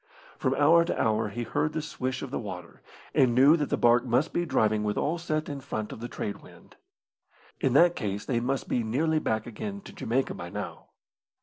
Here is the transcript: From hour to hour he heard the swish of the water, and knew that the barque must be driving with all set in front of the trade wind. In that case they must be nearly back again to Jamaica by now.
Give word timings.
From 0.39 0.55
hour 0.55 0.83
to 0.83 0.99
hour 0.99 1.29
he 1.29 1.43
heard 1.43 1.73
the 1.73 1.81
swish 1.83 2.23
of 2.23 2.31
the 2.31 2.39
water, 2.39 2.81
and 3.13 3.35
knew 3.35 3.55
that 3.55 3.69
the 3.69 3.77
barque 3.77 4.03
must 4.03 4.33
be 4.33 4.47
driving 4.47 4.83
with 4.83 4.97
all 4.97 5.19
set 5.19 5.47
in 5.47 5.61
front 5.61 5.91
of 5.91 5.99
the 5.99 6.07
trade 6.07 6.37
wind. 6.41 6.75
In 7.59 7.73
that 7.73 7.95
case 7.95 8.25
they 8.25 8.39
must 8.39 8.67
be 8.67 8.81
nearly 8.83 9.19
back 9.19 9.45
again 9.45 9.79
to 9.81 9.93
Jamaica 9.93 10.33
by 10.33 10.49
now. 10.49 10.87